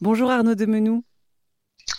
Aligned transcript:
Bonjour 0.00 0.30
Arnaud 0.30 0.54
Demenou. 0.54 1.02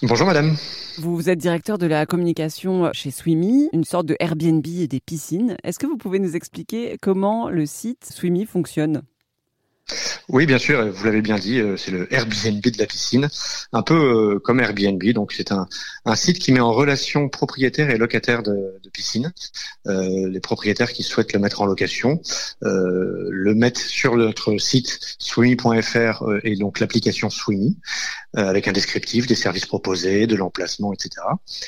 Bonjour 0.03 0.25
madame. 0.25 0.55
Vous 0.99 1.29
êtes 1.29 1.37
directeur 1.37 1.77
de 1.77 1.85
la 1.85 2.05
communication 2.05 2.89
chez 2.93 3.11
Swimi, 3.11 3.67
une 3.73 3.83
sorte 3.83 4.05
de 4.05 4.15
Airbnb 4.21 4.63
des 4.63 5.01
piscines. 5.05 5.57
Est-ce 5.65 5.79
que 5.79 5.85
vous 5.85 5.97
pouvez 5.97 6.19
nous 6.19 6.37
expliquer 6.37 6.97
comment 7.01 7.49
le 7.49 7.65
site 7.65 8.05
Swimi 8.09 8.45
fonctionne? 8.45 9.01
Oui, 10.29 10.45
bien 10.45 10.59
sûr, 10.59 10.91
vous 10.91 11.05
l'avez 11.05 11.23
bien 11.23 11.39
dit, 11.39 11.59
euh, 11.59 11.75
c'est 11.75 11.89
le 11.89 12.11
Airbnb 12.13 12.61
de 12.61 12.77
la 12.77 12.85
piscine, 12.85 13.29
un 13.73 13.81
peu 13.81 13.95
euh, 14.35 14.39
comme 14.39 14.59
Airbnb. 14.59 15.03
Donc 15.13 15.33
c'est 15.33 15.51
un, 15.51 15.67
site 16.15 16.37
qui 16.39 16.51
met 16.51 16.59
en 16.59 16.71
relation 16.71 17.29
propriétaires 17.29 17.89
et 17.89 17.97
locataires 17.97 18.43
de, 18.43 18.79
de 18.83 18.89
piscine. 18.89 19.33
Euh, 19.87 20.29
les 20.29 20.39
propriétaires 20.39 20.91
qui 20.91 21.01
souhaitent 21.01 21.33
le 21.33 21.39
mettre 21.39 21.61
en 21.61 21.65
location 21.65 22.21
le 22.61 23.53
mettent 23.53 23.77
sur 23.77 24.15
notre 24.15 24.57
site 24.57 24.99
swimmy.fr 25.19 26.23
et 26.43 26.55
donc 26.55 26.79
l'application 26.79 27.29
Swimmy 27.29 27.77
avec 28.33 28.67
un 28.67 28.71
descriptif 28.71 29.27
des 29.27 29.35
services 29.35 29.65
proposés, 29.65 30.27
de 30.27 30.35
l'emplacement, 30.35 30.93
etc. 30.93 31.25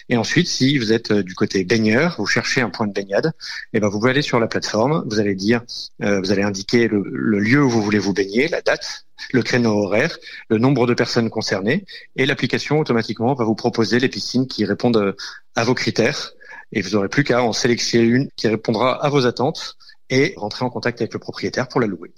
Et 0.10 0.18
ensuite, 0.18 0.48
si 0.48 0.78
vous 0.78 0.92
êtes 0.92 1.12
du 1.12 1.34
côté 1.34 1.64
baigneur, 1.64 2.16
vous 2.20 2.26
cherchez 2.26 2.62
un 2.62 2.70
point 2.70 2.88
de 2.88 2.94
baignade, 2.94 3.28
et 3.74 3.78
eh 3.78 3.80
ben 3.80 3.88
vous 3.88 4.00
pouvez 4.00 4.12
aller 4.12 4.22
sur 4.22 4.40
la 4.40 4.48
plateforme, 4.48 5.04
vous 5.08 5.20
allez 5.20 5.36
dire, 5.36 5.62
vous 6.00 6.32
allez 6.32 6.44
indiquer 6.44 6.88
le, 6.88 7.04
le 7.06 7.40
lieu 7.40 7.64
où 7.64 7.70
vous 7.70 7.82
voulez 7.82 8.00
vous 8.00 8.14
baigner 8.14 8.51
la 8.52 8.62
date, 8.62 9.06
le 9.32 9.42
créneau 9.42 9.84
horaire, 9.84 10.18
le 10.50 10.58
nombre 10.58 10.86
de 10.88 10.94
personnes 10.94 11.30
concernées, 11.30 11.86
et 12.16 12.26
l'application 12.26 12.80
automatiquement 12.80 13.34
va 13.34 13.46
vous 13.46 13.56
proposer 13.56 14.00
les 14.00 14.10
piscines 14.10 14.48
qui 14.48 14.66
répondent 14.66 14.98
euh, 14.98 15.16
à 15.56 15.64
vos 15.64 15.74
critères. 15.74 16.34
Et 16.72 16.82
vous 16.82 16.92
n'aurez 16.92 17.10
plus 17.10 17.24
qu'à 17.24 17.44
en 17.44 17.54
sélectionner 17.54 18.06
une 18.06 18.30
qui 18.36 18.48
répondra 18.48 19.04
à 19.04 19.10
vos 19.10 19.26
attentes 19.26 19.78
et 20.10 20.34
rentrer 20.38 20.64
en 20.66 20.70
contact 20.70 21.02
avec 21.02 21.14
le 21.14 21.20
propriétaire 21.20 21.68
pour 21.68 21.82
la 21.82 21.88
louer. 21.88 22.12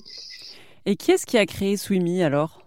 Et 0.86 0.96
qui 0.96 1.12
est-ce 1.12 1.26
qui 1.26 1.38
a 1.38 1.46
créé 1.46 1.78
Swimmy 1.78 2.24
alors? 2.24 2.66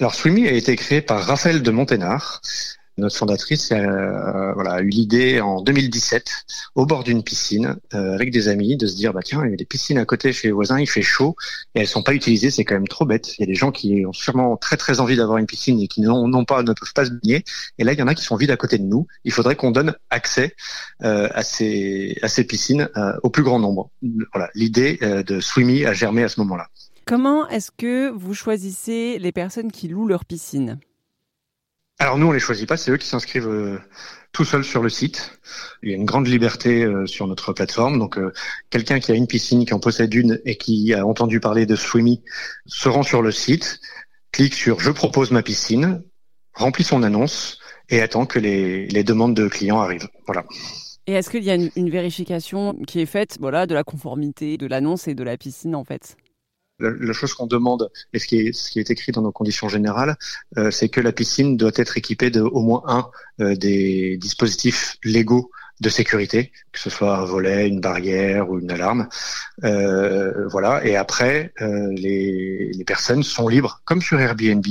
Alors 0.00 0.14
Swimmy 0.14 0.48
a 0.48 0.52
été 0.52 0.74
créé 0.76 1.00
par 1.00 1.22
Raphaël 1.22 1.62
de 1.62 1.70
Monténard, 1.70 2.40
notre 2.98 3.16
fondatrice 3.16 3.72
euh, 3.72 4.52
voilà, 4.54 4.72
a 4.72 4.80
eu 4.80 4.88
l'idée 4.88 5.40
en 5.40 5.60
2017, 5.60 6.30
au 6.74 6.86
bord 6.86 7.04
d'une 7.04 7.22
piscine, 7.22 7.76
euh, 7.94 8.14
avec 8.14 8.30
des 8.30 8.48
amis, 8.48 8.76
de 8.76 8.86
se 8.86 8.96
dire 8.96 9.12
bah 9.12 9.20
tiens, 9.24 9.44
il 9.44 9.50
y 9.50 9.54
a 9.54 9.56
des 9.56 9.64
piscines 9.64 9.98
à 9.98 10.04
côté 10.04 10.32
chez 10.32 10.48
les 10.48 10.52
voisins, 10.52 10.80
il 10.80 10.88
fait 10.88 11.02
chaud 11.02 11.36
et 11.74 11.80
elles 11.80 11.86
sont 11.86 12.02
pas 12.02 12.14
utilisées, 12.14 12.50
c'est 12.50 12.64
quand 12.64 12.74
même 12.74 12.88
trop 12.88 13.04
bête. 13.04 13.36
Il 13.38 13.42
y 13.42 13.44
a 13.44 13.46
des 13.46 13.54
gens 13.54 13.70
qui 13.70 14.04
ont 14.06 14.12
sûrement 14.12 14.56
très 14.56 14.76
très 14.76 15.00
envie 15.00 15.16
d'avoir 15.16 15.38
une 15.38 15.46
piscine 15.46 15.80
et 15.80 15.88
qui 15.88 16.00
n'ont 16.00 16.44
pas, 16.44 16.62
ne 16.62 16.72
peuvent 16.72 16.92
pas 16.94 17.04
se 17.04 17.10
baigner. 17.10 17.44
Et 17.78 17.84
là, 17.84 17.92
il 17.92 17.98
y 17.98 18.02
en 18.02 18.08
a 18.08 18.14
qui 18.14 18.24
sont 18.24 18.36
vides 18.36 18.50
à 18.50 18.56
côté 18.56 18.78
de 18.78 18.84
nous. 18.84 19.06
Il 19.24 19.32
faudrait 19.32 19.56
qu'on 19.56 19.70
donne 19.70 19.94
accès 20.10 20.54
euh, 21.02 21.28
à 21.32 21.42
ces 21.42 22.18
à 22.22 22.28
ces 22.28 22.44
piscines 22.44 22.88
euh, 22.96 23.12
au 23.22 23.30
plus 23.30 23.42
grand 23.42 23.58
nombre. 23.58 23.90
Voilà, 24.32 24.50
l'idée 24.54 24.98
euh, 25.02 25.22
de 25.22 25.40
Swimmy 25.40 25.84
a 25.84 25.92
germé 25.92 26.22
à 26.22 26.28
ce 26.28 26.40
moment-là. 26.40 26.68
Comment 27.06 27.48
est-ce 27.48 27.70
que 27.70 28.10
vous 28.10 28.34
choisissez 28.34 29.18
les 29.18 29.32
personnes 29.32 29.70
qui 29.70 29.88
louent 29.88 30.08
leur 30.08 30.24
piscine? 30.24 30.80
Alors 31.98 32.18
nous, 32.18 32.26
on 32.26 32.32
les 32.32 32.40
choisit 32.40 32.68
pas, 32.68 32.76
c'est 32.76 32.90
eux 32.90 32.98
qui 32.98 33.06
s'inscrivent 33.06 33.48
euh, 33.48 33.78
tout 34.32 34.44
seuls 34.44 34.64
sur 34.64 34.82
le 34.82 34.90
site. 34.90 35.38
Il 35.82 35.90
y 35.90 35.92
a 35.94 35.96
une 35.96 36.04
grande 36.04 36.26
liberté 36.26 36.84
euh, 36.84 37.06
sur 37.06 37.26
notre 37.26 37.54
plateforme. 37.54 37.98
Donc 37.98 38.18
euh, 38.18 38.32
quelqu'un 38.68 39.00
qui 39.00 39.12
a 39.12 39.14
une 39.14 39.26
piscine, 39.26 39.64
qui 39.64 39.72
en 39.72 39.80
possède 39.80 40.12
une 40.12 40.40
et 40.44 40.56
qui 40.56 40.92
a 40.92 41.06
entendu 41.06 41.40
parler 41.40 41.64
de 41.64 41.74
Swimmy 41.74 42.22
se 42.66 42.90
rend 42.90 43.02
sur 43.02 43.22
le 43.22 43.32
site, 43.32 43.80
clique 44.30 44.52
sur 44.52 44.78
Je 44.78 44.90
propose 44.90 45.30
ma 45.30 45.42
piscine, 45.42 46.02
remplit 46.52 46.84
son 46.84 47.02
annonce 47.02 47.58
et 47.88 48.02
attend 48.02 48.26
que 48.26 48.38
les, 48.38 49.04
demandes 49.04 49.34
de 49.34 49.48
clients 49.48 49.80
arrivent. 49.80 50.08
Voilà. 50.26 50.44
Et 51.06 51.12
est-ce 51.12 51.30
qu'il 51.30 51.44
y 51.44 51.50
a 51.50 51.54
une, 51.54 51.70
une, 51.76 51.88
vérification 51.88 52.74
qui 52.86 53.00
est 53.00 53.06
faite 53.06 53.38
voilà, 53.40 53.66
de 53.66 53.74
la 53.74 53.84
conformité 53.84 54.58
de 54.58 54.66
l'annonce 54.66 55.08
et 55.08 55.14
de 55.14 55.22
la 55.22 55.38
piscine 55.38 55.74
en 55.74 55.84
fait? 55.84 56.16
La, 56.78 57.12
chose 57.12 57.34
qu'on 57.34 57.46
demande 57.46 57.90
et 58.12 58.18
ce 58.18 58.26
qui, 58.26 58.38
est, 58.38 58.90
écrit 58.90 59.12
dans 59.12 59.22
nos 59.22 59.32
conditions 59.32 59.68
générales, 59.68 60.16
euh, 60.58 60.70
c'est 60.70 60.88
que 60.88 61.00
la 61.00 61.12
piscine 61.12 61.56
doit 61.56 61.72
être 61.74 61.96
équipée 61.96 62.30
de 62.30 62.40
au 62.40 62.60
moins 62.60 62.82
un 62.86 63.06
euh, 63.40 63.56
des 63.56 64.16
dispositifs 64.18 64.96
légaux 65.04 65.50
de 65.80 65.90
sécurité, 65.90 66.52
que 66.72 66.80
ce 66.80 66.88
soit 66.88 67.18
un 67.18 67.24
volet, 67.24 67.68
une 67.68 67.80
barrière 67.80 68.48
ou 68.50 68.58
une 68.58 68.70
alarme. 68.70 69.08
Euh, 69.64 70.48
voilà. 70.48 70.84
Et 70.86 70.96
après, 70.96 71.52
les, 71.60 72.70
les, 72.72 72.84
personnes 72.84 73.22
sont 73.22 73.46
libres, 73.46 73.82
comme 73.84 74.00
sur 74.00 74.18
Airbnb, 74.18 74.64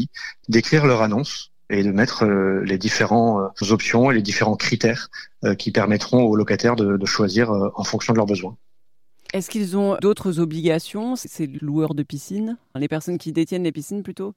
d'écrire 0.49 0.87
leur 0.87 1.03
annonce 1.03 1.51
et 1.69 1.83
de 1.83 1.91
mettre 1.91 2.25
les 2.25 2.79
différentes 2.79 3.51
options 3.69 4.09
et 4.09 4.15
les 4.15 4.23
différents 4.23 4.55
critères 4.55 5.09
qui 5.59 5.71
permettront 5.71 6.23
aux 6.23 6.35
locataires 6.35 6.75
de 6.75 7.05
choisir 7.05 7.51
en 7.51 7.83
fonction 7.83 8.13
de 8.13 8.17
leurs 8.17 8.25
besoins. 8.25 8.57
Est-ce 9.33 9.49
qu'ils 9.49 9.77
ont 9.77 9.97
d'autres 10.01 10.39
obligations? 10.39 11.15
C'est 11.15 11.47
loueurs 11.61 11.93
de 11.95 12.03
piscine? 12.03 12.57
Les 12.75 12.87
personnes 12.87 13.17
qui 13.17 13.31
détiennent 13.31 13.63
les 13.63 13.71
piscines 13.71 14.03
plutôt? 14.03 14.33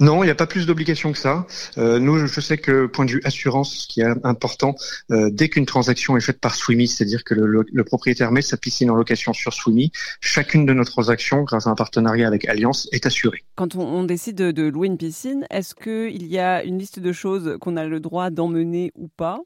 Non, 0.00 0.24
il 0.24 0.26
n'y 0.26 0.30
a 0.30 0.34
pas 0.34 0.48
plus 0.48 0.66
d'obligations 0.66 1.12
que 1.12 1.18
ça. 1.18 1.46
Euh, 1.78 2.00
nous, 2.00 2.26
je 2.26 2.40
sais 2.40 2.58
que 2.58 2.86
point 2.86 3.04
de 3.04 3.12
vue 3.12 3.20
assurance, 3.24 3.74
ce 3.76 3.88
qui 3.88 4.00
est 4.00 4.12
important, 4.24 4.74
euh, 5.12 5.30
dès 5.30 5.48
qu'une 5.48 5.66
transaction 5.66 6.16
est 6.16 6.20
faite 6.20 6.40
par 6.40 6.56
Swimmy, 6.56 6.88
c'est-à-dire 6.88 7.22
que 7.22 7.34
le, 7.34 7.84
propriétaire 7.84 8.32
met 8.32 8.42
sa 8.42 8.56
piscine 8.56 8.90
en 8.90 8.96
location 8.96 9.32
sur 9.32 9.52
Swimmy, 9.52 9.92
chacune 10.20 10.66
de 10.66 10.72
nos 10.72 10.84
transactions, 10.84 11.42
grâce 11.44 11.68
à 11.68 11.70
un 11.70 11.76
partenariat 11.76 12.26
avec 12.26 12.48
Alliance, 12.48 12.88
est 12.90 13.06
assurée. 13.06 13.44
Quand 13.54 13.76
on, 13.76 14.02
décide 14.02 14.36
de, 14.36 14.50
de, 14.50 14.64
louer 14.64 14.88
une 14.88 14.98
piscine, 14.98 15.46
est-ce 15.50 15.76
qu'il 15.76 16.26
y 16.26 16.38
a 16.38 16.64
une 16.64 16.78
liste 16.78 16.98
de 16.98 17.12
choses 17.12 17.56
qu'on 17.60 17.76
a 17.76 17.84
le 17.84 18.00
droit 18.00 18.30
d'emmener 18.30 18.90
ou 18.96 19.06
pas? 19.06 19.38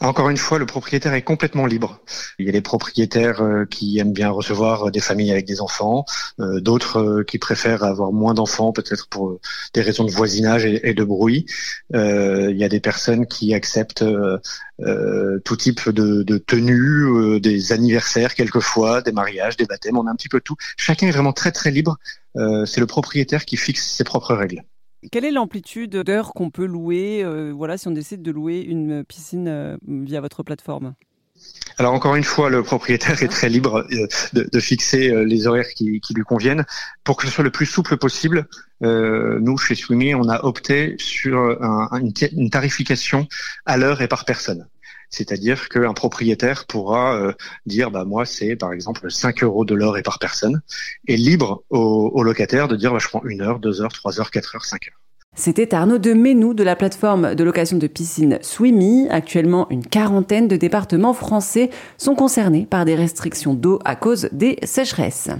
Encore 0.00 0.30
une 0.30 0.38
fois, 0.38 0.58
le 0.58 0.64
propriétaire 0.64 1.12
est 1.12 1.22
complètement 1.22 1.66
libre. 1.66 2.00
Il 2.38 2.46
y 2.46 2.48
a 2.48 2.52
des 2.52 2.62
propriétaires 2.62 3.42
euh, 3.42 3.66
qui 3.66 3.98
aiment 3.98 4.14
bien 4.14 4.30
recevoir 4.30 4.88
euh, 4.88 4.90
des 4.90 5.00
familles 5.00 5.30
avec 5.30 5.46
des 5.46 5.60
enfants, 5.60 6.06
euh, 6.40 6.60
d'autres 6.60 7.22
qui 7.22 7.38
préfèrent 7.38 7.84
avoir 7.84 8.10
moins 8.10 8.32
d'enfants, 8.32 8.72
peut-être 8.72 9.08
pour 9.08 9.38
des 9.74 9.82
raisons 9.82 10.04
de 10.04 10.10
voisinage 10.10 10.64
et, 10.64 10.94
de 10.94 11.04
bruit. 11.04 11.44
il 11.92 12.56
y 12.56 12.64
a 12.64 12.68
des 12.68 12.80
personnes 12.80 13.26
qui 13.26 13.54
acceptent 13.54 14.04
tout 15.44 15.56
type 15.56 15.88
de, 15.90 16.22
de 16.22 16.38
tenues, 16.38 17.40
des 17.40 17.72
anniversaires 17.72 18.34
quelquefois, 18.34 19.02
des 19.02 19.12
mariages, 19.12 19.56
des 19.56 19.66
baptêmes, 19.66 19.98
on 19.98 20.06
a 20.06 20.10
un 20.10 20.16
petit 20.16 20.28
peu 20.28 20.40
tout. 20.40 20.56
Chacun 20.76 21.08
est 21.08 21.12
vraiment 21.12 21.32
très 21.32 21.52
très 21.52 21.70
libre. 21.70 21.98
C'est 22.34 22.80
le 22.80 22.86
propriétaire 22.86 23.44
qui 23.44 23.56
fixe 23.56 23.86
ses 23.96 24.04
propres 24.04 24.34
règles. 24.34 24.62
Quelle 25.10 25.24
est 25.24 25.30
l'amplitude 25.30 25.96
d'heures 25.96 26.32
qu'on 26.34 26.50
peut 26.50 26.66
louer 26.66 27.22
euh, 27.24 27.52
voilà, 27.56 27.78
si 27.78 27.88
on 27.88 27.92
décide 27.92 28.22
de 28.22 28.30
louer 28.30 28.60
une 28.60 29.02
piscine 29.04 29.48
euh, 29.48 29.76
via 29.86 30.20
votre 30.20 30.42
plateforme? 30.42 30.94
Alors 31.78 31.94
encore 31.94 32.16
une 32.16 32.24
fois, 32.24 32.50
le 32.50 32.62
propriétaire 32.62 33.22
est 33.22 33.28
très 33.28 33.48
libre 33.48 33.86
euh, 33.92 34.06
de, 34.34 34.60
fixer 34.60 35.24
les 35.24 35.46
horaires 35.46 35.68
qui, 35.74 36.02
lui 36.14 36.22
conviennent. 36.22 36.66
Pour 37.02 37.16
que 37.16 37.26
ce 37.26 37.32
soit 37.32 37.44
le 37.44 37.50
plus 37.50 37.64
souple 37.64 37.96
possible, 37.96 38.46
nous, 38.82 39.56
chez 39.56 39.74
Swimmy, 39.74 40.14
on 40.14 40.28
a 40.28 40.44
opté 40.44 40.96
sur 40.98 41.58
une, 41.92 42.50
tarification 42.50 43.26
à 43.64 43.78
l'heure 43.78 44.02
et 44.02 44.08
par 44.08 44.26
personne. 44.26 44.66
C'est-à-dire 45.10 45.68
qu'un 45.68 45.92
propriétaire 45.92 46.66
pourra 46.66 47.16
euh, 47.16 47.32
dire, 47.66 47.90
bah 47.90 48.04
moi 48.04 48.24
c'est 48.24 48.56
par 48.56 48.72
exemple 48.72 49.10
5 49.10 49.42
euros 49.42 49.64
de 49.64 49.74
l'heure 49.74 49.98
et 49.98 50.02
par 50.02 50.18
personne, 50.18 50.62
et 51.06 51.16
libre 51.16 51.64
au, 51.70 52.22
locataire 52.22 52.68
de 52.68 52.76
dire, 52.76 52.92
bah, 52.92 52.98
je 53.00 53.08
prends 53.08 53.22
une 53.24 53.42
heure, 53.42 53.58
deux 53.58 53.82
heures, 53.82 53.92
trois 53.92 54.20
heures, 54.20 54.30
quatre 54.30 54.54
heures, 54.54 54.64
cinq 54.64 54.88
heures. 54.88 55.00
C'était 55.36 55.74
Arnaud 55.74 55.98
de 55.98 56.12
Ménou 56.12 56.54
de 56.54 56.64
la 56.64 56.74
plateforme 56.74 57.34
de 57.34 57.44
location 57.44 57.78
de 57.78 57.86
piscine 57.86 58.38
Swimmy. 58.42 59.08
Actuellement, 59.10 59.68
une 59.70 59.86
quarantaine 59.86 60.48
de 60.48 60.56
départements 60.56 61.14
français 61.14 61.70
sont 61.98 62.16
concernés 62.16 62.66
par 62.68 62.84
des 62.84 62.96
restrictions 62.96 63.54
d'eau 63.54 63.78
à 63.84 63.94
cause 63.94 64.28
des 64.32 64.58
sécheresses. 64.64 65.30